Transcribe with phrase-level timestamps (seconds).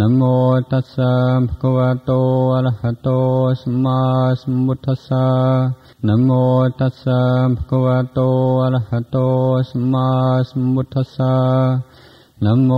[0.00, 0.22] นะโม
[0.70, 1.14] ตัสสะ
[1.48, 2.12] ภะคะวะโต
[2.54, 3.08] อะระหะโต
[3.60, 4.00] สัมมา
[4.40, 5.26] สัมพุทธัสสะ
[6.06, 6.30] นะโม
[6.80, 7.20] ตัสสะ
[7.56, 8.20] ภะคะวะโต
[8.62, 9.18] อะระหะโต
[9.70, 10.08] สัมมา
[10.50, 11.36] สัมพุทธัสสะ
[12.44, 12.70] นะโม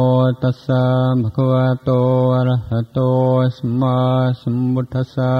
[0.42, 0.84] ตัสสะ
[1.22, 1.90] ภะคะวะโต
[2.34, 2.98] อะระหะโต
[3.56, 3.98] สัมมา
[4.40, 5.36] สัมพุทธัสสะ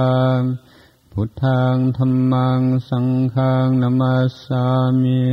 [1.11, 4.65] พุทธังธรรมัง สังฆังนามัสสา
[5.01, 5.23] มิ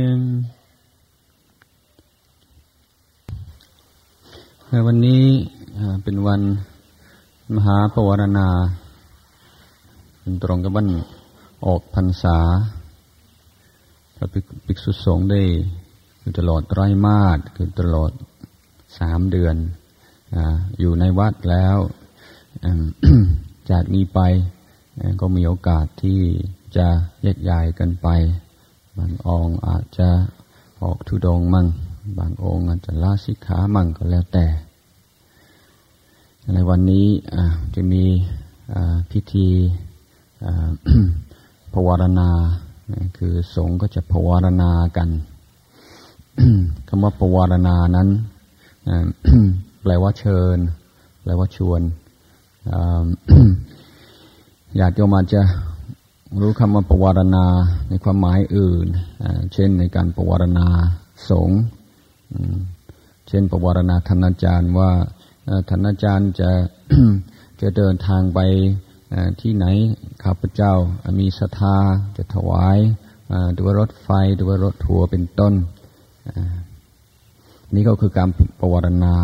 [4.87, 5.27] วันนี้
[6.03, 6.41] เป็นวัน
[7.55, 8.49] มหาปวารณา
[10.19, 10.87] เป็นตรงกับวัน
[11.65, 12.37] ออกพรรษา
[14.15, 14.27] พระ
[14.65, 15.41] ภิกษุสงฆ์ได้
[16.21, 18.11] คือตลอดไตรมาสคือตลอด
[18.99, 19.55] สามเดือน
[20.35, 20.37] อ
[20.79, 21.77] อยู่ในวัดแล้ว
[23.69, 24.19] จากนี้ไป
[25.21, 26.21] ก็มีโอกาสที่
[26.77, 26.87] จะ
[27.21, 28.07] แยกย้ายกันไป
[28.97, 30.09] บางองค์อาจจะ
[30.81, 31.67] ออกทุดงมั่ง
[32.17, 34.47] บางองค์อาจจะลาสิกขามั่งก็แล้วแต่
[36.53, 37.07] ในวันนี้
[37.75, 38.03] จะมี
[39.11, 39.47] พิธี
[41.73, 42.29] ภวารณา
[43.17, 45.09] คือสงฆ์ก็จะภวารณากัน
[46.87, 48.09] คำว่าภวารณานั้น
[49.81, 50.57] แปลว่าเชิญ
[51.21, 51.81] แปลว่าชวน
[54.77, 55.41] อยากโยมอาจจะ
[56.41, 57.45] รู้คำว่าภวารณา
[57.89, 58.87] ในความหมายอื่น
[59.53, 60.67] เช่นในการภวารณา
[61.29, 61.61] สงฆ์
[63.27, 64.91] เช่นภวารณาธนาจารย์ว่า
[65.67, 66.51] ท่านอาจารย์จะ
[67.61, 68.39] จะเดินทางไป
[69.41, 69.65] ที่ไหน
[70.23, 70.73] ข้าพเจ้า
[71.19, 71.77] มีศรัทธา
[72.17, 72.77] จะถวาย
[73.57, 74.09] ด้วยรถไฟ
[74.41, 75.53] ด้วยรถทัวร์เป็นต้น
[77.75, 78.29] นี่ก็คือการ
[78.59, 79.17] ปวารณา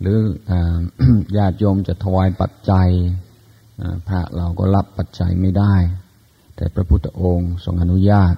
[0.00, 0.18] หรือ
[1.36, 2.88] ญาติโยมจะถวายปัจจัย
[4.08, 5.74] พระเราก็รับปัจจัยไม่ได้
[6.56, 8.34] แต่พระพุทธองค์ทรงอนุญาต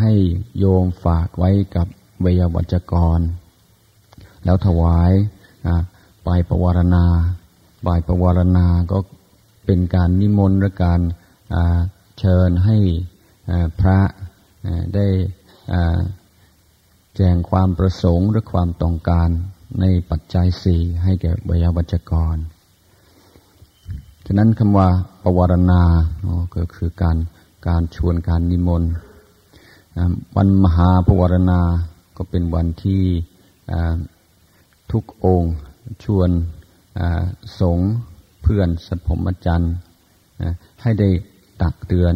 [0.00, 0.12] ให้
[0.58, 1.86] โยมฝากไว้กับ
[2.22, 3.20] เวยวัจกร
[4.44, 5.12] แล้วถวาย
[6.26, 7.04] บายประวารณา
[7.86, 8.98] บายประวารณาก็
[9.66, 11.00] เป็นการนิมนต์และการ
[12.18, 12.76] เชิญให้
[13.80, 13.98] พระ
[14.94, 15.06] ได้
[17.16, 19.28] แจ้งความประสงค์หรือความต้องการ
[19.80, 22.36] ในปัจจัยสี่ให้แก่บยาวัจกร
[24.26, 24.88] ฉะนั้นคำว่า
[25.22, 25.82] ประวารณา
[26.56, 27.16] ก็คือการ
[27.68, 28.90] การชวนการนิมนต์
[30.36, 31.60] วันมหาประวารณา
[32.16, 33.04] ก็เป็นวันที่
[34.92, 35.54] ทุกองค์
[36.04, 36.30] ชวน
[37.60, 37.78] สง
[38.42, 39.74] เพื่อนสัตพมจันทร์
[40.82, 41.08] ให้ได้
[41.62, 42.14] ตักเตือน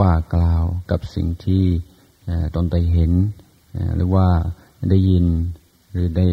[0.00, 1.64] ว่ากล่าวกับสิ่งที่
[2.54, 3.12] ตนได้เห็น
[3.96, 4.28] หรือว่า
[4.90, 5.26] ได้ยิน
[5.92, 6.28] หรือได้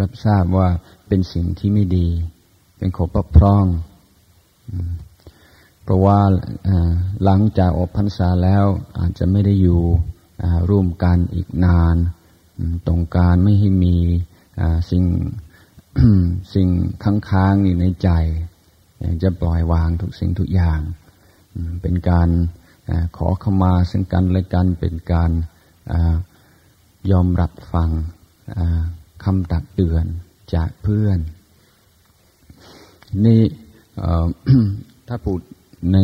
[0.00, 0.68] รับทราบว่า
[1.08, 2.08] เป็นสิ่งที่ไม่ดี
[2.78, 3.66] เป็นขบพร่อง
[5.82, 6.20] เพราะว่า
[7.24, 8.64] หลังจากออกพรรษาแล้ว
[8.98, 9.82] อาจจะไม่ได้อยู่
[10.70, 11.96] ร่วมกันอีกนาน
[12.86, 13.96] ตรงการไม่ให้มี
[14.90, 15.04] สิ่ง
[16.54, 16.68] สิ่ง
[17.30, 18.10] ค้างๆอยู่ในใจ
[19.22, 20.80] จะปล่อยวางทุกสิ่งทุกอย่าง
[21.82, 22.28] เป็นการ
[23.16, 25.30] ขอขมาซึ่งกันและกันเป็นการ
[27.10, 27.90] ยอมรับฟัง
[29.24, 30.04] คำตักเตือน
[30.54, 31.18] จากเพื่อน
[33.24, 33.42] นี่
[35.08, 35.40] ถ้าพูด
[35.92, 35.96] ใน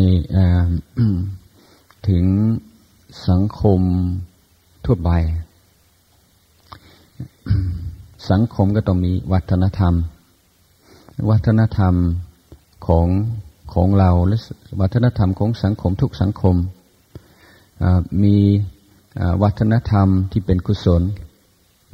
[2.08, 2.24] ถึง
[3.28, 3.80] สังคม
[4.84, 5.10] ทั่วไป
[8.30, 9.94] สังคมก็ต้องมีวัฒนธรรม
[11.30, 11.94] วัฒนธรรม
[12.86, 13.08] ของ
[13.74, 14.36] ของเราและ
[14.80, 16.56] วัฒนธรรมของสังคมทุกสังคม
[18.22, 18.36] มี
[19.42, 21.02] วัฒนธรรมที่เป็นกุศล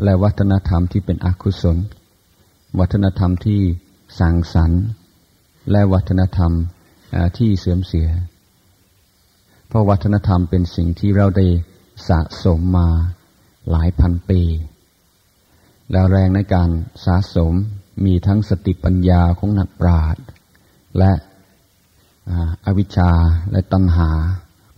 [0.05, 1.77] และวัฒนธรรมที่เป็นอกุศล
[2.79, 3.61] วัฒนธรรมที่
[4.19, 4.83] สังสรรค์
[5.71, 6.53] และวัฒนธรรม
[7.39, 8.09] ที่เสื่อมเสีย
[9.69, 11.47] เพราะวัฒนธรรมเป็นสิ่งที่เราได้
[12.09, 12.89] สะสมมา
[13.71, 14.41] หลายพันปี
[15.91, 16.71] แล้วแรงในการ
[17.05, 17.55] สะสม
[18.05, 20.25] มีทั้งสติปัญญาของนักปราชญ์
[20.99, 21.13] และ
[22.67, 23.11] อวิชชา
[23.53, 24.11] และตัณหา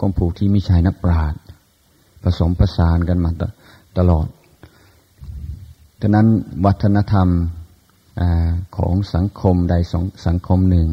[0.01, 1.41] ของผู้ที่ไม่ใช่นักปราชญ์
[2.23, 3.31] ผสมประสานกันมา
[3.99, 4.27] ตลอด
[6.01, 6.29] ดังนั้น
[6.65, 7.29] วัฒนธรรม
[8.21, 8.23] อ
[8.77, 9.75] ของสังคมใด
[10.27, 10.89] สังคมหนึ่ง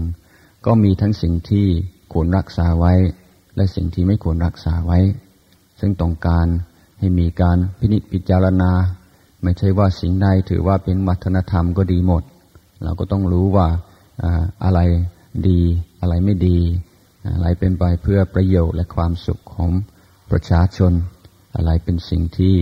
[0.65, 1.68] ก็มีทั้งสิ่งที่
[2.13, 2.94] ควรรักษาไว้
[3.56, 5.00] และสิ่งที่ไม่ควรรักษาไว้
[5.80, 6.48] ซึ่งต้องการ
[7.00, 8.71] ให้มีการพินิจพิจารณา
[9.44, 12.24] ไม่ใช่ว่าสิ่งใดถือว่าเป็นวัฒนธรรมก็ดีหมด
[12.84, 13.68] เราก็ต้องรู้ว่า
[14.63, 14.80] อะไร
[15.48, 15.60] ดี
[16.01, 16.60] อะไรไม่ดี
[17.36, 19.69] อะไรเป็นไปเพื่อประโยชน์และความสุขของ
[20.31, 20.94] ประชาชน
[21.56, 22.56] อะไรเป็นสิ่งที่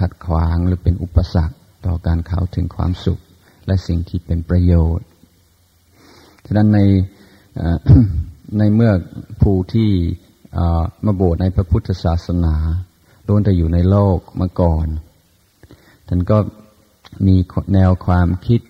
[0.00, 1.56] ขัดขวางหรือเป็นอุปสรรค
[1.86, 3.20] ต่อการเข้าถึงความสุข
[3.66, 5.06] และสิ่งที่เป็นประโยชน์
[6.46, 6.80] ฉะนั้นใน
[8.58, 8.92] ในเมื่อ
[9.42, 9.90] ผู้ที่
[11.04, 12.56] มาโบสถ์ในพระพุทธศาสนา
[13.26, 14.86] ล้วนแต่อยู่ในโลกมาก่อน
[16.14, 16.38] ท่านก็
[17.26, 17.36] มี
[17.74, 18.60] แนวความคิด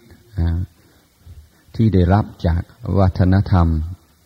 [1.76, 2.62] ที่ได้รับจาก
[2.98, 3.66] วัฒนธรรม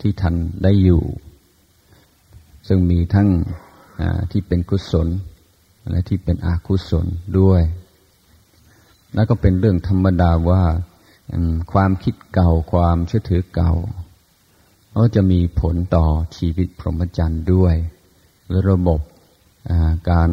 [0.01, 1.03] ที่ท่านได้อยู่
[2.69, 3.29] ซึ่งมีทั้ง
[4.31, 5.09] ที่เป็นกุศล
[5.91, 7.07] และที่เป็นอกุศล
[7.39, 7.63] ด้วย
[9.15, 10.65] แล้วก็เป็นเรื่องธรรมดาว่า
[11.73, 13.73] ความคิดเก่าความเชื่อถือเก่า
[14.97, 17.75] ก็จะมีผลต่อชีวิตพรหมจรรย์ด้วย
[18.51, 19.01] และระบบ
[20.11, 20.31] การ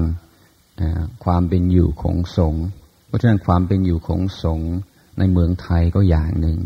[1.26, 2.66] ความเป็นอยู่ของสงฆ์
[3.08, 4.72] เพราะฉะนั้นความเป็นอยู่ของสงฆ์
[5.20, 6.60] ในเมืองไทยก็อย่างหนึ่ง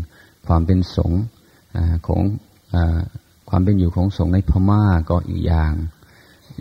[0.46, 1.20] ความเป็นสงฆ์
[2.06, 2.22] ของ
[3.50, 5.74] ความเป็นอยู่ของสงฆ์ในพม่าก็อีกอย่าง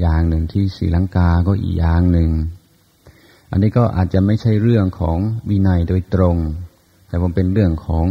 [0.02, 2.32] อย่างหนึ่งที่ศรีลังกาก็อีกอย่างหนึ่ง
[3.52, 5.18] อันนี้ก็อาจจะไม่ใช่เรื่องของ
[5.50, 6.38] วินัยโดยตรง
[7.08, 8.06] แต่มันเป็นเรื่องของ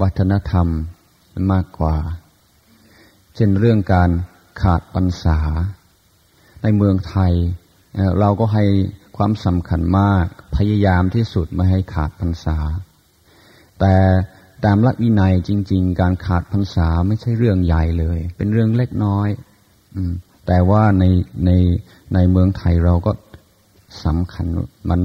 [0.00, 0.68] วัฒนธรรม
[1.52, 1.96] มากกว่า
[3.34, 4.10] เช่นเรื่องการ
[4.60, 5.38] ขาดปัญษา
[6.62, 7.32] ในเมืองไทย
[8.20, 8.64] เราก็ให้
[9.16, 10.26] ความสำคัญมาก
[10.56, 12.58] พยายามที่สุดไม่ให้ขาดพรรษา
[13.80, 13.94] แต่
[14.64, 19.28] ตามลักวินัยจริง ๆ การขาดพรรษาไม่ใช่เรื่องใหญ่เลย เป็นเรื่องเล็กน้อย
[20.46, 21.04] แต่ว่าใน
[21.46, 21.50] ใน
[22.14, 23.12] ในเมืองไทยเราก็
[24.04, 24.46] สำคัญ
[24.90, 25.00] มัน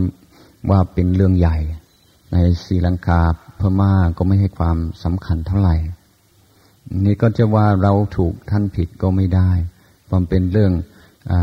[0.69, 1.57] ว่าเป็นเรื่องใหญ่
[2.33, 3.23] ในศรีลังกา
[3.59, 5.75] พม่าก็ไม่ให้ความสำคัญเท่าไหร่
[7.05, 9.51] นี่ก็จะว่าเราถูกท่านผิดก็ไม่ได้
[10.11, 10.71] มันเป็นเรื่อง
[11.31, 11.33] อ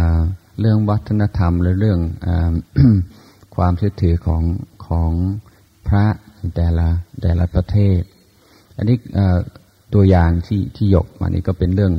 [0.60, 2.28] เรื่องวัฒนธรรมหรือเรื่องอ
[3.56, 4.42] ความเชื่อถือของ
[4.86, 5.12] ของ
[5.88, 6.06] พระ
[6.56, 6.88] แต่ละ
[7.22, 8.00] แต่ละประเทศ
[8.76, 8.96] อันนี้
[9.94, 11.94] ตัวอย่างที่ที่ยกมานี่ก็เป็นเรื่อง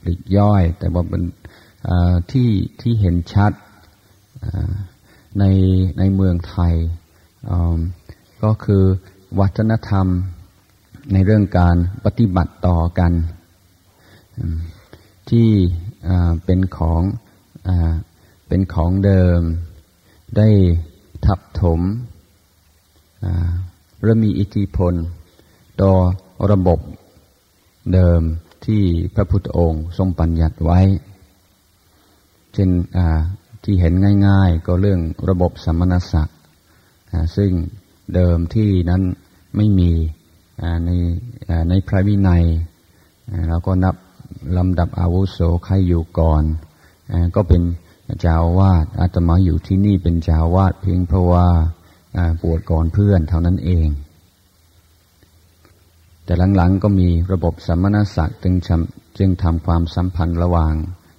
[0.00, 1.22] ปลีกย่อย แต่ว่าเป็น
[2.32, 2.48] ที่
[2.80, 3.52] ที่เห็นชัด
[5.38, 5.44] ใน
[5.98, 6.74] ในเมืองไทย
[8.42, 8.84] ก็คือ
[9.40, 10.06] วัฒนธรรม
[11.12, 13.12] ในเรื่องการปฏิบัติต่อกัน
[15.30, 15.48] ที่
[16.44, 17.02] เป็นของ
[18.46, 19.40] เป็นของเดิม
[20.36, 20.48] ได้
[21.26, 21.80] ทับถม
[24.04, 24.94] และมีอิทธิพล
[25.82, 25.92] ต่อ
[26.50, 26.78] ระบบ
[27.94, 28.20] เดิม
[28.66, 28.82] ที่
[29.14, 30.80] พระพุทธองค์ทรงปัญญัติไว้
[32.54, 32.70] เช่น
[33.64, 33.92] ที่เห็น
[34.26, 36.38] ง่าย ๆ ก็เรื่องระบบสมณศักดิ์
[37.36, 37.52] ซึ่ง
[38.14, 39.02] เดิมที่นั้น
[39.56, 39.92] ไม่มี
[40.84, 40.90] ใน
[41.68, 42.44] ในพระวินัย
[43.48, 43.96] เราก็นับ
[44.56, 46.44] ลำดับอาวุโสใครอยู่ก่อน
[47.36, 47.62] ก็เป็น
[48.20, 51.48] เจ้าวาดอาตมาอยู่ที่นี่เป็นเจ้าวาดเพียงเพราะว่า
[52.42, 53.88] ปวดก่อนเพื่อนเท่านั้นเอง
[56.24, 58.54] แต่หลังๆก็มีระบบสมณศักดิ์จึง
[59.18, 60.74] จึงทำความสัมพันธ์ระหว่าง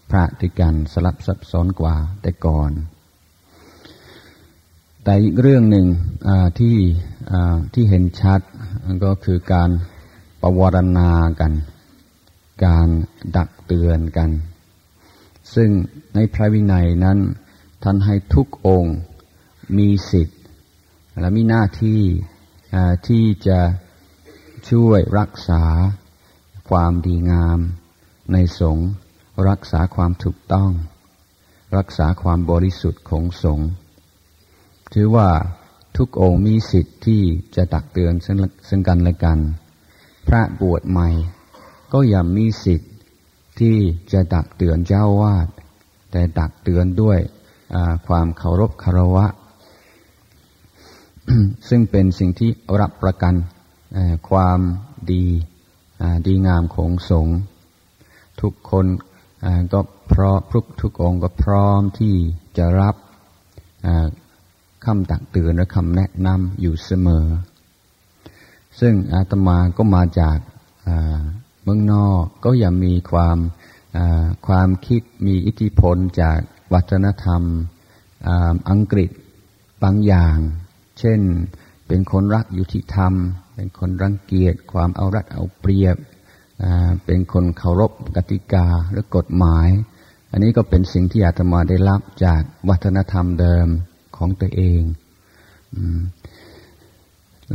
[0.10, 2.72] พระด้วยกันสลับซับซ้อนกว่าแต่ก่อน
[5.04, 5.88] แต่อีกเรื่องหนึ่ง
[6.60, 6.78] ที่
[7.74, 8.42] ที่เห็นชัด
[9.06, 9.70] ก็คือการ
[10.42, 11.54] ประวรณากัน
[12.66, 12.88] การ
[13.36, 14.30] ดักเตือนกัน
[15.56, 15.70] ซึ่ง
[16.16, 17.20] ในพระวินัยนั้น
[17.84, 18.96] ท่านให้ทุกองค์
[19.78, 20.40] มีสิทธิ์
[21.20, 22.02] และมีหน้าที่
[23.08, 23.60] ที่จะ
[24.70, 25.64] ช่วยรักษา
[26.70, 27.60] ความดีงาม
[28.34, 28.90] ในสงฆ์
[29.50, 30.72] รักษาความถูกต้อง
[31.78, 33.70] รักษาความบริสุทธิ์ของสงฆ์
[34.94, 35.30] ถือว่า
[35.98, 37.22] ทุกองค์มีสิทธิ์ที่
[37.56, 38.14] จะตักเตือน
[38.70, 39.40] ซึ่งกันและกัน
[40.28, 41.10] พระบวชใหม่
[41.94, 42.91] ก็ย่ามีสิทธิ์
[43.60, 43.78] ที่
[44.12, 45.48] จะตักเตือนเจ้าวาด
[46.12, 47.20] แต่ตักเตือนด้วย
[48.08, 49.28] ความเคารพคารวะ
[51.70, 52.50] ซึ่งเป็นสิ่งที่
[52.82, 53.36] รับประกัน
[54.30, 54.60] ความ
[55.12, 55.26] ดี
[56.28, 57.38] ดีงามของสงฆ์
[58.42, 58.86] ทุกคน
[59.74, 59.80] ก็
[60.12, 60.40] พร้อม
[60.82, 62.16] ทุกองค์ก็พร้อมที่
[62.58, 62.96] จะรับ
[64.86, 67.26] คำตักเตือนและคำแนะนำอยู่เสมอ
[68.80, 70.38] ซึ่งอาตมาก็มาจาก
[71.64, 73.38] เมืองนอกก็อย่ามีความ
[74.48, 76.40] ความคิดมีอิทธิพลจาก
[76.74, 77.42] วัฒนธรรม
[78.70, 79.10] อังกฤษ
[79.84, 80.38] บางอย่าง
[81.00, 81.20] เช่น
[81.88, 83.14] เป็นคนรักยู่ที่ธรรม
[83.56, 85.98] เป็นคนรังเกียจความเอารัดเอาเปรียบ
[87.06, 89.70] เป็นคนเคารพกติกาหรือกฎหมาย
[90.32, 93.68] อันนี้ก็เป็นสิ่งที่อาตมาได้รับจากวัฒนธรรมเดิม
[94.18, 94.82] ของตัวเอง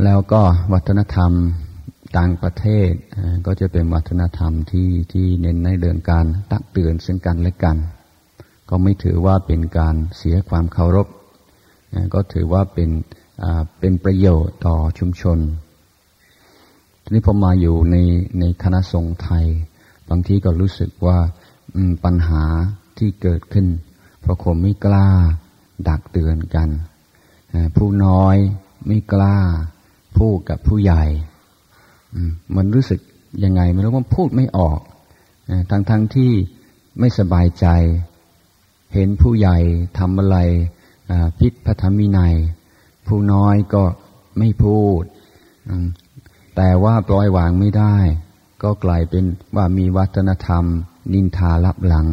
[0.03, 0.41] แล้วก็
[0.73, 1.31] วัฒนธรรม
[2.15, 2.91] ต่างประเทศ
[3.45, 7.77] ก็จะเป็นวัฒนธรรมที่ที่เน้นในเรื่องการตักเตือนซึ่งกันและกัน
[8.69, 11.07] ก็ไม่ถือว่าเป็นการเสียความเคารพ
[12.13, 12.89] ก็ถือว่าเป็น
[13.79, 15.39] เป็นประโยชน์ต่อชุมชน
[17.03, 17.95] ทีนี้พอมาอยู่ใน
[18.39, 19.45] ในคณะสงฆ์ไทย
[20.09, 21.17] บางทีก็รู้สึกว่า
[22.05, 22.43] ปัญหา
[22.97, 23.67] ที่เกิดขึ้น
[24.21, 25.09] เพราะคนไม่กล้า
[25.87, 26.69] ดักเตือนกัน
[27.75, 28.37] ผู้น้อย
[28.87, 29.37] ไม่กล้า
[30.17, 31.03] พูดกับผู้ใหญ่
[32.55, 32.99] มันรู้สึก
[33.43, 34.79] ยังไงไม่รู้ว่าพูดไม่ออก
[35.69, 36.31] ทั้งทั้งที่
[36.99, 37.67] ไม่สบายใจ
[38.93, 39.57] เห็นผู้ใหญ่
[39.99, 40.37] ทำอะไร
[41.39, 42.35] พิษพระธรรมินัย
[43.07, 43.83] ผู้น้อยก็
[44.37, 45.03] ไม่พูด
[46.55, 47.95] แต่ว่าปล่อยวางไม่ได้
[48.63, 49.23] ก็กลายเป็น
[49.55, 50.63] ว่ามีวัฒนธรรม
[51.13, 52.07] นินทาลับหลัง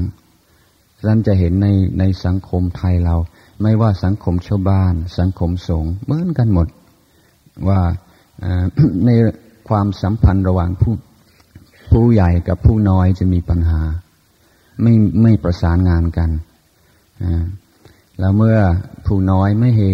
[1.07, 1.69] ท่านจะเห็นใน
[1.99, 3.17] ในสังคมไทยเรา
[3.63, 6.69] ไม่ว่าสังคมชาวบ้าน สังคมสงฆ์เหมือนกันหมด
[7.69, 7.81] ว่า
[9.05, 9.11] ใน
[9.69, 10.95] ความสัมพันธ์ระหว่างผู้
[11.91, 13.81] ผู้ใหญ่กับผู้น้อยจะมีปัญหา
[14.83, 16.31] ไม่ไม่ประสานงานกัน
[18.19, 18.59] แล้วเมื่อ
[19.07, 19.91] ผู้น้อยไม่ให้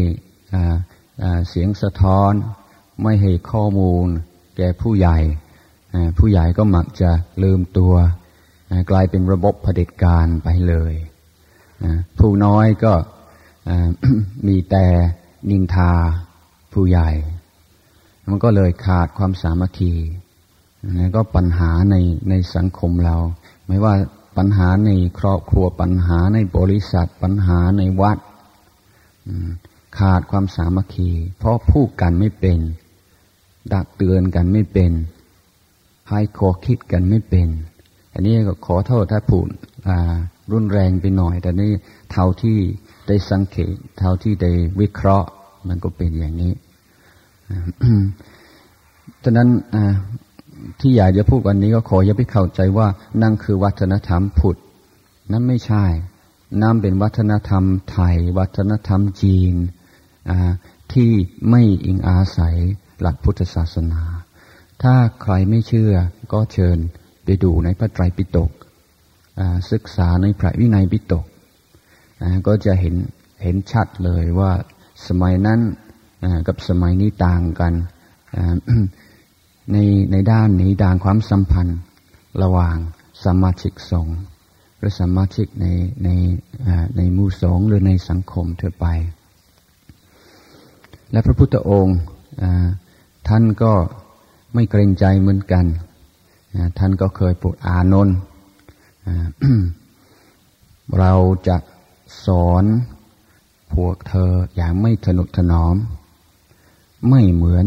[1.49, 2.33] เสียงสะท้อน
[3.03, 4.07] ไม่ให้ข้อมูล
[4.57, 5.19] แก่ผู้ใหญ่
[6.19, 7.11] ผู้ใหญ่ก็มักจะ
[7.43, 7.95] ลืมตัว
[8.91, 10.95] กลายเป็นระบบเผด็จการไปเลย
[12.19, 12.93] ผู้น้อยก็
[14.47, 14.87] มีแต่
[15.50, 15.93] นินทา
[16.73, 17.11] ผู้ใหญ่
[18.31, 19.93] มันก็เลยขาดความสามัคคี
[20.97, 21.97] แล้วก็ปัญหาใน
[22.31, 23.17] ในสังคมเรา
[23.67, 23.95] ไม่ว่า
[24.37, 28.19] ปัญหาในครอบครัวปัญหาในบริษัทปัญหาในวัด
[29.99, 32.59] ขาดความสามัคคี เพราะพูดกันไม่เป็น
[33.73, 34.93] ดักเตือนกันไม่เป็น
[36.09, 37.49] ให้ขอคิดกันไม่เป็น
[38.13, 39.47] อันนี้ก็ขอโทษถ้าพูด
[40.53, 41.73] รุนแรงไปหน่อย แต่นี่
[42.13, 42.59] เท่าที่
[43.09, 45.29] ได้สังเกต เท่าที่ได้วิเคราะห์
[45.69, 46.53] มันก็เป็นอย่างนี้
[49.25, 49.49] ฉะนั้น
[50.80, 52.88] ที่อยากจะพูดวันนี้ก็ขออย่าไปเข้าใจว่า
[53.23, 54.59] นั่นคือวัฒนธรรมพุทธ
[55.33, 55.85] นั่นไม่ใช่
[56.62, 59.54] นั่นเป็นวัฒนธรรมไทย วัฒนธรรมจีน
[60.92, 61.11] ที่
[61.50, 62.57] ไม่อิงอาศัย
[63.00, 64.02] หลักพุทธศาสนา
[64.83, 65.92] ถ้าใครไม่เชื่อ
[66.33, 66.78] ก็เชิญ
[67.25, 68.50] ไปดูในพระไตรปิฎก
[69.73, 71.26] ศึกษาในพระวินัยปิฎก
[72.47, 72.95] ก็จะเห็น
[73.42, 74.52] เห็นชัดเลยว่า
[75.09, 75.61] สมัยนั้น
[76.47, 77.73] กับสมัยนี้ต่างกัน
[79.73, 79.77] ใน
[80.12, 81.79] ในด้านนี้ด้านความสัมพันธ์
[82.43, 82.77] ระหว่าง
[83.25, 84.19] สมาชิกสงฆ์
[84.79, 85.67] หรือสมาชิกใน
[86.05, 86.09] ใน
[86.97, 88.87] ในมู่สงฆ์หรือในสังคมทั่วไป
[91.12, 91.99] และพระพุทธองค์
[93.29, 93.73] ท่านก็
[94.55, 95.65] ไม่เกรงใจเหมือนกัน
[96.79, 98.17] ท่านก็เคยพูดอานนท์
[100.99, 101.12] เรา
[101.49, 101.57] จะ
[102.27, 102.65] สอน
[103.75, 105.77] พวกเธออย่างไม่ทนุถนอม
[107.09, 107.66] ไม่เหมือน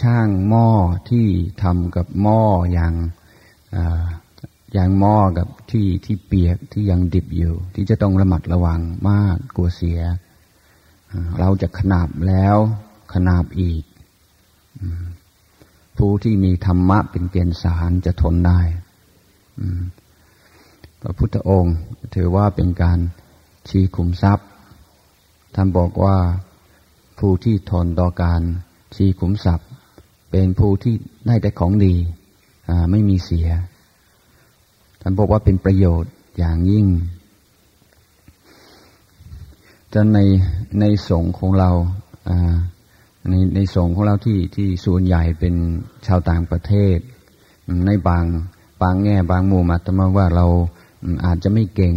[0.00, 0.68] ช่างหม้อ
[1.10, 1.26] ที่
[1.62, 2.94] ทำกับหม้ออย่าง
[4.72, 10.00] อย่างหม้อกับที่ที่เปียกที่ยังดิบอยู่ ที่จะต้องระมัดระวังมากกลัวเสีย
[11.38, 12.56] เราจะขนาบแล้ว
[13.14, 13.82] ขนาบอีก
[15.96, 18.60] ผู้ที่มีธรรมะเป็นเกณฑ์สารจะทนได้
[21.00, 21.76] พระพุทธองค์
[22.14, 22.98] ถือว่าเป็นการ
[23.68, 24.48] ชี้ขุมทรัพย์
[25.54, 26.16] ท่านบอกว่า
[27.20, 28.42] ผู้ที่ทนต่อการ
[28.94, 29.68] ชี้ขุมทรัพย์
[30.30, 30.94] เป็นผู้ที่
[31.26, 31.94] ได้แต่ของดี
[32.90, 33.48] ไม่มีเสีย
[35.00, 36.86] ท่านบอกว่าเป็นประโยชน์อย่างยิ่ง
[39.92, 40.18] จะใน
[40.80, 41.70] ในสงของเรา
[43.30, 45.54] ในในสงของเราที่ที่ส่วนใหญ่เป็น
[46.06, 46.98] ชาวต่างประเทศ
[47.86, 48.24] ในบาง
[48.82, 50.46] บางแง่บางมุมอาตมาว่าเรา
[51.26, 51.94] อาจจะไม่เก่ง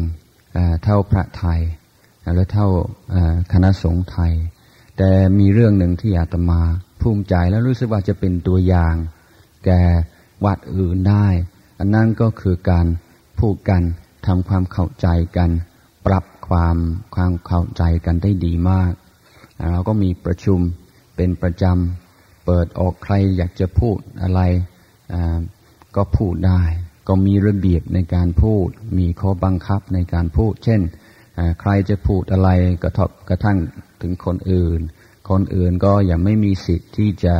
[0.83, 1.61] เท่าพระไทย
[2.35, 2.67] หรือเท่า
[3.51, 4.33] คณะสงฆ์ไทย
[4.97, 6.61] แต่มีเรื่องหนึ่งที่อาตมา
[7.01, 8.95] ภูมิใจแล้วรู้สึกว่าจะเป็นตัวอย่าง
[9.65, 9.81] แก่
[10.45, 11.27] วัดอื่นได้
[11.79, 12.85] อันนั้นก็คือการ
[13.39, 13.81] พูดกัน
[14.25, 15.07] ทำความเข้าใจ
[15.37, 15.49] กัน
[16.05, 16.77] ปรับความ
[17.15, 18.91] ความเข้าใจกันได้ดีมาก
[19.71, 20.59] เราก็มีประชุม
[21.15, 24.41] เป็นประจำ เปิดออกใครอยากจะพูดอะไร
[25.95, 26.61] ก็พูดได้
[27.07, 28.69] ก็มีระเบียบในการพูด
[28.99, 30.81] มีข้อบังคับในการพูด เช่น
[31.61, 32.49] ใครจะพูดอะไร
[32.83, 33.57] กระทบกระทั่ง
[34.03, 34.79] ถึงคนอื่น
[35.29, 37.35] คนอื่นก็ยังไม่มีสิทธิ์ที่จะ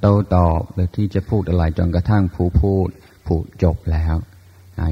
[0.00, 2.88] โต้ตอบหรือที่จะพูดอะไรจนกระทั่งผู้พูด
[3.26, 4.16] พูดจบแล้ว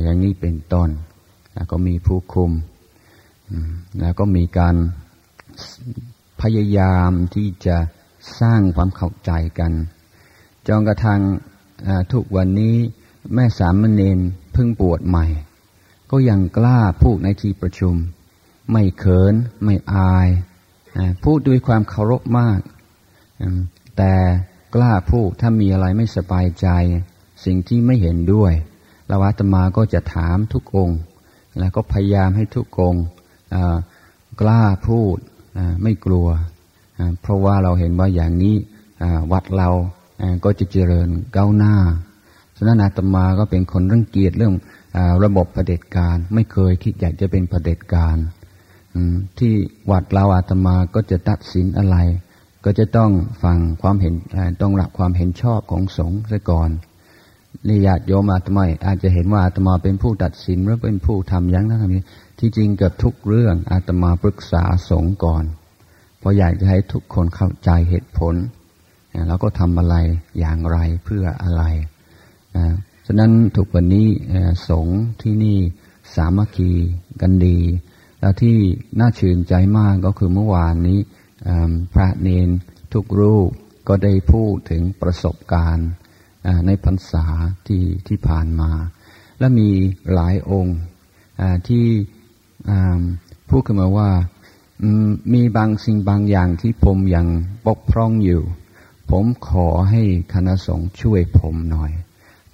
[0.02, 0.88] อย่างนี้เป็นต้น
[1.54, 2.52] แล้วก็มีผู้คุม
[4.00, 4.76] แล้วก็มีการ
[6.40, 7.76] พยายามที่จะ
[8.40, 9.72] สร้างความเข้าใจกัน
[10.66, 11.20] จนกระทั่ง
[12.12, 12.76] ทุกวันนี้
[13.34, 14.18] แม่สามเณร
[14.52, 15.26] เพิ่งปวดใหม่
[16.10, 17.94] ก็ยังกล้าพูดในที่ประชุม
[18.72, 20.28] ไม่เขินไม่อาย
[21.24, 22.60] พูดด้วยความเคารพมาก
[23.96, 24.12] แต่
[24.74, 26.68] กล้าพูดถ้ามีอะไรไม่สบายใจ
[27.44, 28.52] สิ่งที่ไม่เห็นด้วย
[29.10, 30.98] ลาวัตมาก็จะถามทุกองค์
[31.58, 33.04] แล้วก็พยายามให้ทุกองค์
[34.40, 35.18] กล้าพูด
[35.82, 36.28] ไม่กลัว
[37.20, 38.56] เพราะว่าเราเห็นว่าอย่างนี้
[39.32, 39.70] วัดเรา
[40.44, 41.76] ก็จะเจริญก้าวหน้า
[42.56, 44.54] ฉะนั้นอาตมาก็เป็นคนรังเกียจเรื่อง
[45.24, 48.16] ระบบเผด็จการ ไม่เคยคิดอยากจะเป็นเผด็จการ
[49.38, 49.52] ที่
[49.90, 51.96] วัดเราอาตมาก็จะตัดสินอะไร
[52.64, 53.10] ก็จะต้อง
[53.42, 54.14] ฟังความเห็น
[54.62, 56.70] ต้องรับความเห็นชอบของสงฆ์ซะก่อน
[57.66, 62.04] นี่ญาติโยมอาตมาอาจจะเห็นว่าอาตมาเป็นผู้ตัดสินหรือเป็นผู้ทำยั้งนั้นทำนี้
[62.38, 65.44] ที่จริงเกือบทุกเรื่องอาตมาปรึกษาสงฆ์ก่อน
[66.18, 68.34] เพราะอยากจะให้ทุกคนเข้าใจเหตุผล
[69.28, 69.96] เราก็ทำอะไร
[70.38, 71.62] อย่างไรเพื่ออะไร
[73.06, 74.08] ฉะนั้นทุกวันนี้
[74.68, 75.58] สงฆ์ที่นี่
[76.14, 76.70] สามัคคี
[77.20, 77.58] กันดี
[78.40, 78.56] ที่
[79.00, 80.98] น่าชื่นใจมากก็คือเมื่อวานนี้
[81.92, 82.48] พระเนน
[82.92, 83.50] ทุกรูป
[83.88, 85.90] ก็ได้พูดถึงประสบการณ์
[86.66, 87.26] ในพรรษา
[87.66, 88.70] ที่ที่ผ่านมา
[89.38, 89.68] และมี
[90.12, 90.78] หลายองค์
[91.68, 91.86] ที่
[93.48, 94.10] พูดขึ้นมาว่า
[95.34, 97.26] มีบางสิ่งบางอย่างที่ผมยัง
[97.66, 98.42] ปกพร่องอยู่
[99.10, 100.02] ผมขอให้
[100.34, 101.92] คณะสงฆ์ช่วยผมหน่อย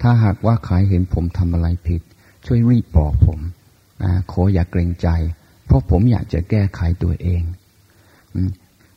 [0.01, 2.03] ถ้าหากว่าใครเห็นผมทำอะไรผิด
[2.47, 3.41] ช่วยรีบบอกผม
[4.31, 5.09] ขออย่าเกรงใจ
[5.67, 7.43] เพราะผมอยากจะแก้ไขตัวเอง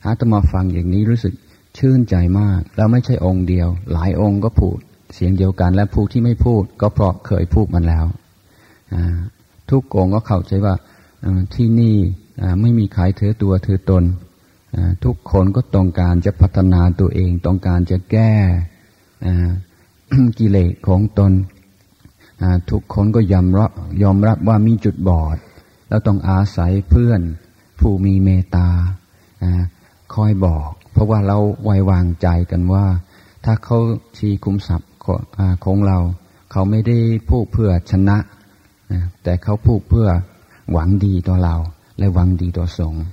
[0.04, 1.34] อาตมาฟังอย่างนี้รู้สึก
[1.78, 4.78] ชื่นใจมาก แล้วไม่ใช่องค์เดียว หลายองค์ก็พูด
[5.14, 8.06] เสียงเดียวกันและผู้ที่ไม่พูด ก็เพราะเคยพูดมันแล้ว
[9.70, 10.74] ทุกองค์ก็เข้าใจว่า
[11.54, 11.96] ที่นี่
[12.60, 14.04] ไม่มีใครเถือตัวถือตน
[15.04, 18.32] ทุกคนก็ต้องการจะพัฒนาตัวเอง ต้องการจะแก้
[20.38, 21.32] กิเลสของตน
[22.70, 23.70] ทุกคนก็ยอมรับ
[24.02, 25.36] ยอมรับว่ามีจุดบอด
[25.88, 27.20] แล้วต้องอาศัยเพื่อน
[27.80, 28.68] ผู้มีเมตตา
[30.14, 32.86] คอยบอก เพราะว่าเราไว้วางใจกันว่า
[33.44, 33.78] ถ้าเขา
[34.16, 34.90] ชี้คุมทรัพย์
[35.64, 35.98] ของเรา
[36.50, 38.18] เขาไม่ได้พูดเพื่อชนะ
[39.22, 40.08] แต่เขาพูดเพื่อ
[40.72, 41.56] หวังดีต่อเรา
[41.98, 43.04] และหวังดีต่อสงฆ์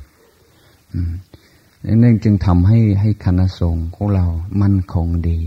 [2.02, 4.26] นั่นจึงทำให้ให้คณะสงฆ์ของเรา
[4.62, 5.40] มั่นคงดี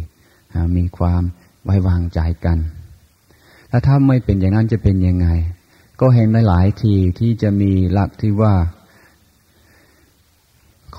[0.76, 1.23] มีความ
[1.64, 2.59] ไว้วางใจกัน
[3.68, 5.28] แล้วถ้าไม่เป็นอย่างนั้นจะเป็นยังไง
[6.00, 8.54] ก็เห็นหลายๆทีที่จะมีหลักที่ว่า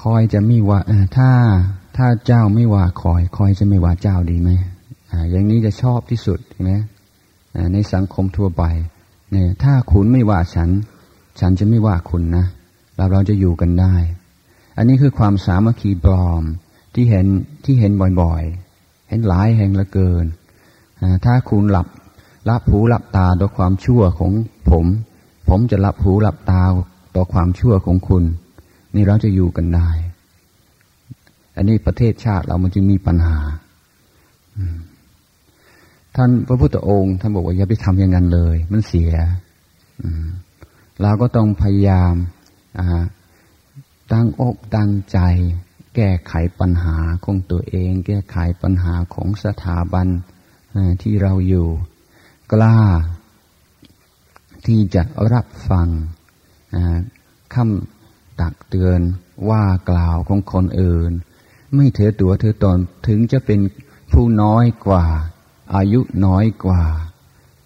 [0.01, 0.79] คอยจะไม่ว่า
[1.17, 1.31] ถ้า
[1.97, 4.51] ถ้าเจ้าไม่ว่าคอย คอยจะไม่ว่าเจ้าดีไหม
[5.31, 6.73] อย่างนี้จะชอบที่สุดใช่ไหม
[7.73, 8.63] ในสังคมทั่วไป
[9.31, 10.69] เนี่ยถ้าคุณไม่ว่าฉัน
[11.39, 12.45] ฉันจะไม่ว่าคุณนะ
[12.95, 13.95] เราเราจะอยู่กันได้
[14.77, 16.43] อันนี้คือความสามัคคีปลอม
[16.93, 17.27] ที่เห็น
[17.65, 20.25] ที่เห็นบ่อยๆ เห็นหลายแห่งละเกิน
[21.25, 21.87] ถ้าคุณหลับ
[22.49, 24.31] รับหูหลับตาต่อความชั่วของ
[24.69, 24.85] ผม
[25.49, 26.61] ผมจะรับหูหลับตา
[27.15, 28.23] ต่อความชั่วของคุณ
[28.95, 29.89] นี่เราจะอยู่กันได้
[31.55, 33.37] อันนี้ประเทศชาติเรามันจึงมีปัญหา
[36.15, 39.13] ท่านพระพุทธองค์ท่านบอกว่าอย่าไปทำอย่างนั้นเลย มันเสีย
[41.01, 42.15] เราก็ต้องพยายาม
[44.13, 45.19] ตั้งอกตั้งใจ
[45.95, 50.07] แก้ไขปัญหาของตัวเอง แก้ไขปัญหาของสถาบัน
[51.01, 51.67] ที่เราอยู่
[52.51, 52.79] กล้า
[54.65, 55.87] ที่จะรับฟัง
[57.53, 59.01] คำตักเตือน
[59.49, 61.11] ว่ากล่าวของคนอื่น
[61.75, 63.59] ไม่เถือตัวเถือตนถึงจะเป็น
[64.13, 65.05] ผู้น้อยกว่า
[65.75, 66.83] อายุน้อยกว่า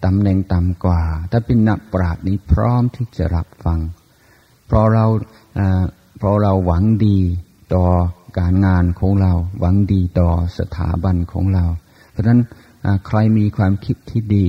[0.04, 3.80] ตำแหน่งต่ำกว่า ถ้าเป็นนักปราชญ์นี้พร้อมที่จะรับฟัง
[4.66, 5.06] เพราะเรา
[6.18, 7.18] เพราะเราหวังดี
[7.74, 7.84] ต่อ
[8.38, 11.64] การงานของเรา หวังดีต่อสถาบันของเรา
[12.10, 12.40] เพราะฉะนั้น
[13.06, 14.46] ใครมีความคิดที่ดี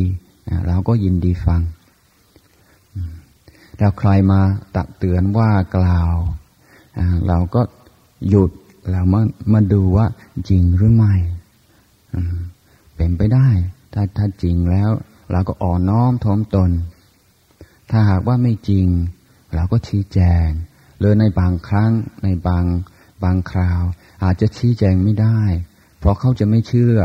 [0.67, 1.61] เราก็ยินดีฟัง
[3.77, 4.41] เราใครมา
[4.75, 6.15] ตักเตือนว่ากล่าว
[7.27, 7.61] เราก็
[8.29, 8.51] หยุด
[8.91, 9.21] เรามา
[9.53, 10.07] มาดูว่า
[10.49, 11.13] จริงหรือไม่
[12.95, 13.49] เป็นไปได้
[13.93, 14.91] ถ้าถ้าจริงแล้ว
[15.31, 16.71] เราก็อ่อนน้อมถ่อมตน
[17.89, 18.87] ถ้าหากว่าไม่จริง
[19.55, 20.47] เราก็ชี้แจง
[20.99, 21.91] เลยในบางครั้ง
[22.23, 22.65] ในบาง
[23.23, 23.81] บางคราว
[24.23, 25.39] อาจจะชี้แจงไม่ได้
[25.99, 26.97] เพราะเขาจะไม่เชื่อ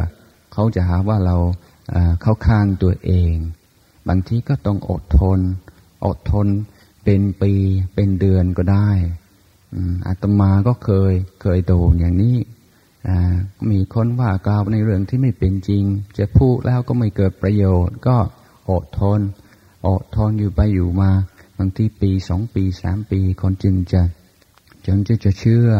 [0.52, 1.36] เขาจะหาว่าเรา
[2.22, 3.34] เข้าข้างตัวเอง
[4.08, 5.40] บางทีก็ต้องอดทน
[6.06, 6.46] อดทน
[7.04, 7.52] เป็นปี
[7.94, 8.90] เป็นเดือนก็ได้
[10.06, 12.36] อาตมาก็เคยเคยโดนอย่างนี้
[13.70, 15.84] มีคนว่ากล่าวในเรื่องที่ไม่เป็นจริง
[16.18, 18.16] จะพูดแล้วก็ไม่เกิดประโยชน์ ก็
[18.70, 19.20] อดทน
[19.86, 21.10] อดทนอยู่ไปอยู่มา
[21.58, 24.02] บางทีปีสองปีสามปีคนจึงจะ
[24.86, 25.70] จึงจะจะเชื่อ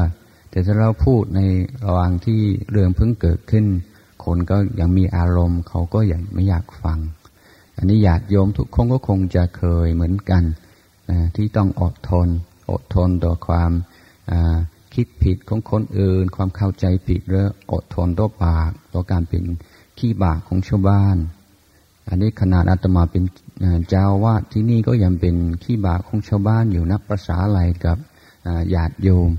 [0.51, 1.40] แต่ถ้าเราพูดใน
[1.85, 2.40] ระหว่างที่
[2.71, 3.66] เรื่องเพิ่งเกิดขึ้น
[4.29, 6.99] คนก็ยังมีอารมณ์เขาก็ยังไม่อยากฟัง
[7.77, 10.43] อันนี้ญาติโยมทุกคนก็คงจะเคยเหมือนกัน
[11.37, 12.29] ที่ต้องอดทน
[12.71, 13.73] อดทนต่อความ
[14.95, 19.45] คิดผิดของคนอื่น ความเข้าใจผิดหรืออดทนต่อบากต่อการเป็น
[19.99, 21.17] ขี้บากของชาวบ้าน
[22.09, 23.25] อันนี้ขนาดอาตมาเป็น
[23.88, 27.99] เจ้าวาดที่นี่ก็ยังเป็นขี้บากของชาวบ้านอยู่นับประษาอะไรกับ
[28.75, 29.31] ญาติโยม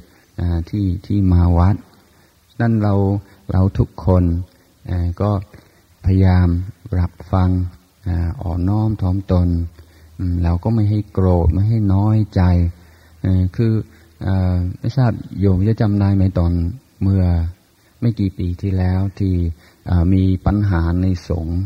[0.69, 1.75] ที่ที่มาวัด
[2.61, 2.95] นั่นเรา
[3.51, 4.23] เราทุกคน
[5.21, 5.31] ก็
[6.05, 6.47] พยายาม
[6.99, 7.49] รับฟัง
[8.41, 9.49] อ่อนน้อมถ่อมตน
[10.43, 12.41] เราก็ไม่ให้โกรธไม่ให้น้อยใจ
[13.55, 13.73] คือ
[14.79, 16.51] ไม่ทราบโยมจะจำได้ไหมตอน
[17.03, 17.23] เมื่อ
[18.01, 19.35] ไม่กี่ปีที่แล้วที่
[20.13, 21.59] มีปัญหาในสงฆ์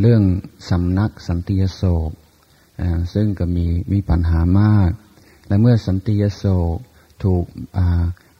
[0.00, 0.22] เรื่อง
[0.70, 2.10] สำนักสันติโศก
[3.14, 4.90] ซึ่งก็มีมีปัญหามาก
[5.48, 6.76] และเมื่อสันติโศก
[7.24, 7.44] ถูก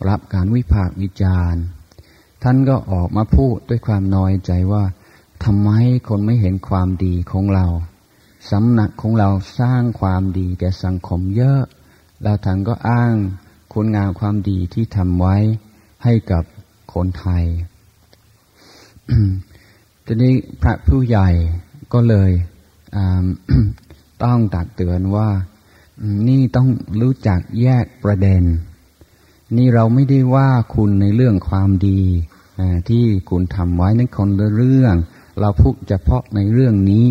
[0.08, 1.62] รับการวิพากษ์วิจารณ์
[2.42, 4.84] ท่านก็ออกมาพูดด้วยความน้อยใจว่า
[5.44, 5.70] ทำไม
[6.08, 7.66] คนไม่เห็นความดีของเรา
[8.50, 9.28] สำนักของเรา
[9.58, 11.60] สร้างความดีแก่สังคมเยอะ
[12.22, 13.14] แล้วท่านก็อ้าง
[13.72, 15.36] คุณงามความดีที่ทำไว้
[16.04, 16.44] ให้กับ
[16.92, 17.44] คนไทย
[20.04, 21.28] ทีนี้พระผู้ใหญ่
[21.92, 22.30] ก็เลย
[24.24, 25.28] ต้องตักเตือนว่า
[26.28, 26.68] นี่ต้อง
[27.00, 28.42] รู้จักแยกประเด็น
[29.56, 32.02] นี่เราไม่ได้ว่าคุณในเรื่องความดี
[32.88, 34.94] ที่คุณทำไว้นั้นคนละเรื่อง
[35.40, 37.06] เราพูดเฉพาะในเรื่องนี้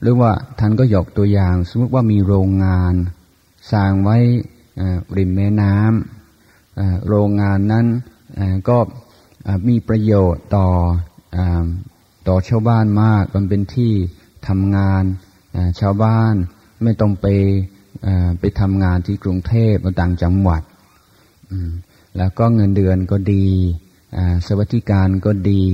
[0.00, 2.94] หรือว่าท่านก็ยกตัวอย่าง สมมติว่ามีโรงงาน
[3.72, 4.16] สร้างไว้
[5.16, 7.86] ริมแม่น้ำโรงงานนั้น
[8.68, 8.78] ก็
[9.68, 10.68] มีประโยชน์ต่อ
[12.28, 13.92] ต่อชาวบ้านมาก มันเป็นที่
[14.48, 15.04] ทำงาน
[15.80, 16.34] ชาวบ้าน
[16.82, 17.26] ไม่ต้องไป
[18.40, 20.62] ไปทำงานที่กรุงเทพมาต่างจังหวัด
[22.18, 23.46] แล้วก็เงินเดือนก็ดี
[24.46, 25.64] สวัสดิการก็ดี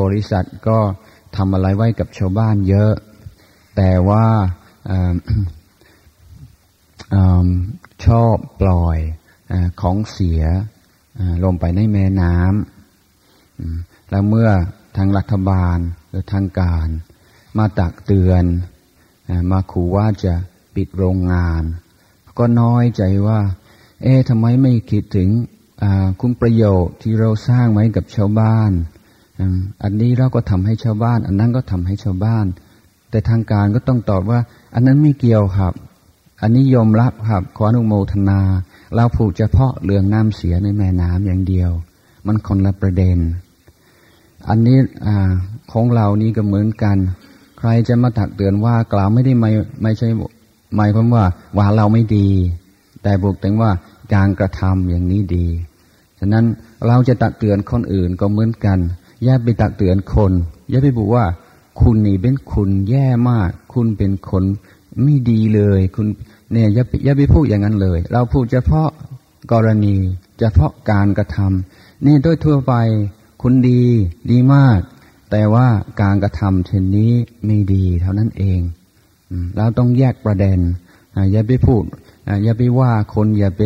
[0.00, 0.78] บริษัทก็
[1.36, 2.92] ทำอะไรไว้กับชาวบ้านเยอะ
[3.76, 4.26] แต่ว่า
[8.06, 8.98] ชอบปล่อย
[9.52, 10.42] อของเสีย
[11.44, 14.50] ลงไปในแม่น้ำแล้วเมื่อ
[14.96, 16.86] ทางรัฐบาลหรือทางการ
[17.58, 18.44] มาตักเตือน
[19.50, 20.34] มาขู่ว่าจะ
[20.74, 21.62] ปิดโรงงาน
[22.38, 23.40] ก็น้อยใจว่า
[24.04, 25.28] เอ๊ะทำไมไม่คิดถึง
[26.20, 28.70] คุณประโยชน์ที่เราสร้างไว้กับชาวบ้าน
[29.82, 32.46] อันนี้เราก็ทำให้ชาวบ้าน อันนั้นก็ทำให้ชาวบ้าน
[33.10, 34.40] แต่ทางการก็ต้องตอบว่า
[34.74, 35.72] อันนั้นไม่เกี่ยวครับ
[36.42, 38.40] อันนี้ยอมรับครับขออนุโมทนา
[38.94, 41.70] เราผูกเฉพาะเรื่องน้ำเสียในแม่น้ำอย่างเดียว
[42.26, 43.18] มันคนละประเด็น
[44.48, 45.08] อันนี้อ
[45.72, 46.96] ของเรานี้ก็เหมือนกัน
[47.58, 49.50] ใครจะมาตักเตือนว่ากล่าวไม่ได้ไม่
[49.82, 50.08] ไม่ใช่
[50.76, 51.24] หมายความว่า
[51.56, 52.28] ว่าเราไม่ดี
[53.02, 53.70] แต่บอกถึงว่า
[54.14, 55.46] การกระทำอย่างนี้ดี
[56.18, 56.44] ฉะนั้น
[56.86, 58.78] เราจะตักเตือนคนอื่นก็เหมือนกัน
[59.24, 60.32] อย่าไปตักเตือนคน
[60.70, 61.24] อย่าไปบอกว่า
[61.80, 64.44] คุณนี่เป็นคุณแย่มาก คุณเป็นคน
[65.02, 66.06] ไม่ดีเลย คุณ
[66.52, 68.88] เนี่ยอย่าอย่าไปพูดอย่างนั้นเลย เราพูดเฉพาะ
[69.52, 69.96] กรณี
[70.38, 72.74] เฉพาะการกระทำนี่โดยทั่วไป
[73.42, 73.82] คุณดี
[74.30, 74.80] ดีมาก
[75.30, 75.66] แต่ว่า
[76.02, 77.12] การกระทำเช่นนี้
[77.46, 78.60] ไม่ดีเท่านั้นเอง
[79.56, 80.58] เราต้องแยกประเด็น
[81.32, 81.84] อย่าไปพูด
[82.44, 83.62] อย่าไปว่าคนอย่าไป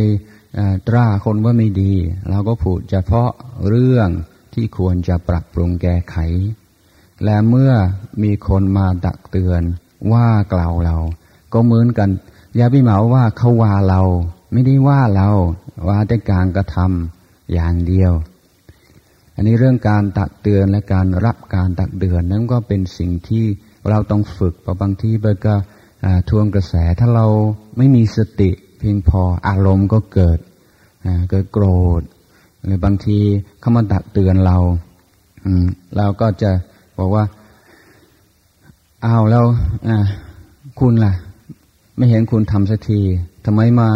[0.88, 1.92] ตราคนว่าไม่ดี
[2.30, 3.30] เราก็พูดเฉพาะ
[3.68, 4.08] เรื่อง
[4.54, 6.16] ที่ควรจะปรับปรุงแก้ไข
[7.24, 7.72] และเมื่อ
[8.22, 9.62] มีคนมาตักเตือน
[10.12, 10.96] ว่ากล่าวเรา
[11.52, 12.08] ก็เหมือนกัน
[12.56, 14.02] อย่าไปเหมาว่าเขาว่าเรา
[14.52, 15.28] ไม่ได้ว่าเรา
[15.88, 18.12] ว่าแต่การกระทำอย่างเดียว
[19.34, 23.44] อันนี้เรื่องการตักเตือนและการรับการตักเตือนนั้นก็เป็นสิ่งที่
[23.88, 25.54] เราต้องฝึกเพราะบางทีเบก็
[26.28, 27.26] ทวงกระแสถ้าเรา
[27.76, 30.38] ไม่มีสติเพียงพออารมณ์ก็เกิด
[31.30, 31.66] เกิดโกร
[32.00, 32.02] ธ
[32.64, 33.18] หรือบางที
[33.60, 34.58] เขามาตักเตือนเรา
[35.96, 36.50] เราก็จะ
[36.98, 37.24] บอกว่า
[39.04, 39.44] อ้าวแล้ว
[40.80, 41.12] คุณล่ะ
[41.96, 43.00] ไม่เห็นคุณทำสักที
[43.44, 43.90] ทำไมมา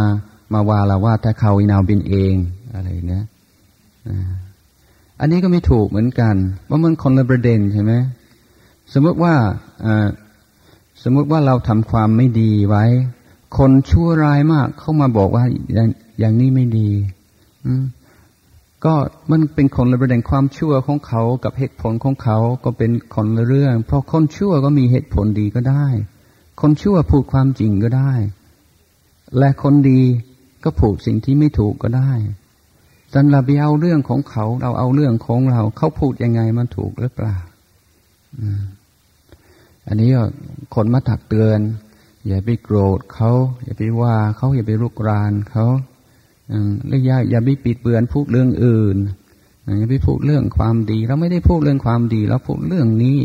[0.52, 2.34] มาว่าเราว่าถ้าเขาอินาวบินเอง
[2.74, 3.24] อะไรเนี้ย
[5.20, 6.34] อันนี้ก็ไม่ถูกเหมือนกัน
[6.68, 7.92] ว่ามันคนละประเด็นใช่ไหม
[8.92, 9.34] สมมติว่า
[11.02, 12.84] สมมติว่าเราทำความไม่ดีไว้
[13.58, 15.88] คนชั่วร้ายมากเข้ามาบอกว่าอย่าง
[16.18, 16.88] อย่างนี้ไม่ดี
[17.66, 17.72] อื
[18.84, 18.94] ก็
[19.30, 25.86] มันเป็นคนละประเด็นความชั่วของเขากับเหตุผลของเขาก็เป็นคนละเรื่อง เพราะคนชั่วก็มีเหตุผลดีก็ได้
[26.60, 28.12] คนชั่วพูดความจริงก็ได้
[29.38, 30.00] และคนดี
[30.64, 32.12] ก็พูดสิ่งที่ไม่ถูกก็ได้
[33.12, 37.36] จันเราไปเอาเรื่องของเขา เราเอาเรื่องของเรา เขาพูดยังไงมันถูกหรือเปล่า
[38.38, 38.46] อั
[39.88, 40.10] อันนี้
[40.74, 41.60] คนมาถักเตือน
[42.26, 43.30] อย่าไปโกรธเขา
[43.64, 45.66] อย่าไปว่าเขาอย่าไปรุกรานเขา
[46.86, 48.96] แล้วอย่าอย่าไปปิดเบือนพูดเรื่องอื่น
[49.78, 53.18] อย่าไปพูดเรื่องความดี เราไม่ได้พูดเรื่องความดีเราพูดเรื่องนี้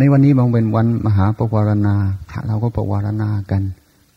[0.00, 1.96] ในวันนี้บางเป็นวันมหาปวารณา
[2.30, 3.62] พระเราก็ปวารณากัน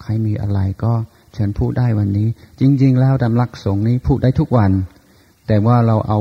[0.01, 0.93] ใครมีอะไรก็
[1.33, 2.27] เชิญพูดได้วันนี้
[2.59, 4.71] จริง ๆ แล้วตามลักสงนี้พูดได้ทุกวัน
[5.47, 6.19] แต่ว่าเราเอา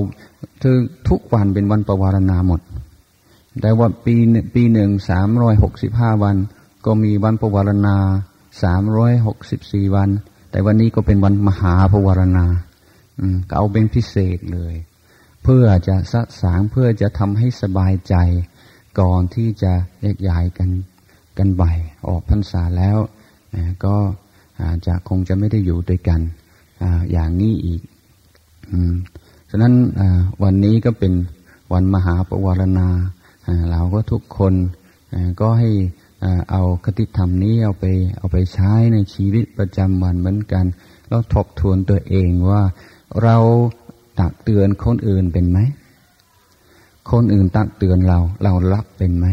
[1.09, 2.61] ทุกวันเป็นวันปวารณาหมด
[3.61, 4.15] แต่ว่าปี
[4.55, 6.37] ปีหนึ่งสามร้อยหกสิบห้าวัน
[6.87, 7.97] ก็มีวันปวารณา
[8.63, 10.11] สามร้อยหกสิบสี่วัน
[10.51, 12.47] แต่วันนี้ก็เป็นวันมหาภวารณา
[13.49, 14.75] ก็เอาเป็นพิเศษเลย
[15.45, 18.15] เพื่อจะสะสางเพื่อจะทำให้สบายใจ
[19.01, 20.71] ก่อนที่จะแยกย้ายกัน
[21.39, 21.63] กันใบ
[22.09, 22.99] ออกพรรษาแล้ว
[23.85, 23.97] ก็
[24.87, 26.21] จะคงจะไม่ได้อยู่ด้วยกัน
[26.83, 27.81] ออย่างนี้อีก
[29.51, 29.75] ฉะนั้น
[30.43, 31.13] วันนี้ก็เป็น
[31.73, 32.89] วันมหาปวารณา
[33.71, 34.55] เราก็ทุกคน
[35.41, 35.71] ก็ให้
[36.51, 37.85] เอาคติธรรมนี้เอาไป
[38.19, 40.65] เอาไปใช้ในชีวิตประจำวันเหมือนกัน
[41.09, 42.63] เราทบทวนตัวเองว่า
[43.23, 43.37] เรา
[44.21, 45.59] ตักเตือนคนอื่นเป็นไหม
[47.11, 49.27] คนอื่นตักเตือนเราเรารับเป็นไหม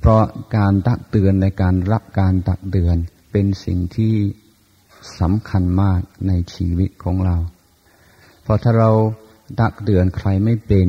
[0.00, 0.22] เพราะ
[0.56, 2.96] การตักเตือนในการรับการตักเตือน
[3.32, 4.14] เป็นสิ่งที่
[5.20, 7.36] สำคัญมากในชีวิตของเรา
[8.42, 8.90] เพราะถ้าเรา
[9.60, 10.88] ตักเตือนใครไม่เป็น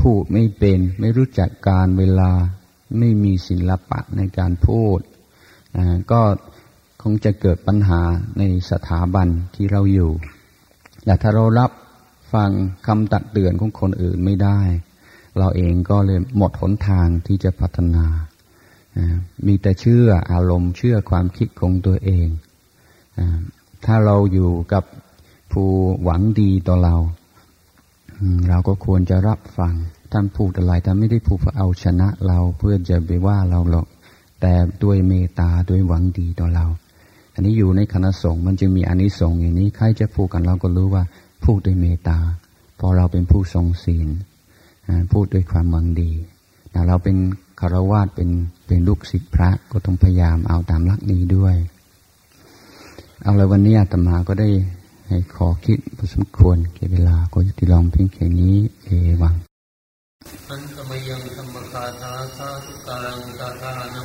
[0.00, 2.30] พูดไม่เป็นไม่รู้จักการเวลา
[2.98, 5.00] ไม่มีศิลปะในการพูด
[6.12, 6.20] ก็
[7.02, 8.00] คงจะเกิดปัญหา
[8.38, 10.12] ในสถาบันที่เราอยู่
[11.04, 11.70] แต่ถ้าเรารับ
[12.32, 12.50] ฟัง
[12.86, 14.60] คำตักเตือนของคนอื่นไม่ได้
[15.38, 18.06] เราเองก็เลยหมดหนทางที่จะพัฒนา
[19.46, 22.28] มีแต่เชื่ออารมณ์เชื่อความคิดของตัวเอง
[23.84, 24.84] ถ้าเราอยู่กับ
[25.52, 25.68] ผู้
[26.02, 26.96] หวังดีต่อเรา
[28.48, 29.74] เราก็ควรจะรับฟัง
[30.12, 33.86] ท่านพูดอะไรท่านไม่ได้พูดเพื่อเอาชนะเราเพื่อจะไปว่าเราหรอก
[34.40, 34.52] แต่
[34.84, 36.66] ด้วยเมตตาด้วยหวังดีต่อเรา
[37.34, 41.04] อันนี้อยู่ในคณะสงฆ์มันจึงมีอานิสงส์อย่างนี้ ใครจะพูดกันเราก็รู้ว่า
[41.44, 42.18] พูดด้วยเมตตา
[42.78, 44.08] พอเราเป็นผู้ทรงศีล
[45.12, 46.10] พูดด้วยความหวังดี
[46.70, 47.16] แต่เราเป็น
[47.60, 48.30] คารวาสเป็น
[48.66, 51.56] เป็นลูกศิษย์พระก็ต้องพยายามเอาตามหลักนี้ด้วย
[53.22, 54.48] เอาเลยวันนี้อาตมาก็ได้
[55.14, 58.88] ให้ขอคิดพอสมควรเก็บเวลาก็จะติลองเพียงแค่นี้เอ
[59.22, 59.34] วัง
[60.48, 63.96] อันตมยังธรรมคาถาสาธุการังตาตาน